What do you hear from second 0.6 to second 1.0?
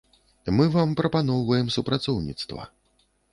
вам